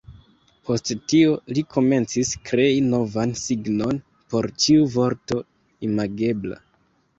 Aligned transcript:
Post 0.69 0.91
tio, 1.11 1.35
li 1.57 1.63
komencis 1.75 2.31
krei 2.47 2.81
novan 2.87 3.35
signon 3.43 4.01
por 4.33 4.51
ĉiu 4.65 4.91
vorto 4.99 5.41
imagebla. 5.93 6.63